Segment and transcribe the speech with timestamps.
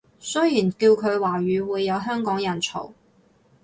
[0.17, 2.93] 雖然叫佢華語會有香港人嘈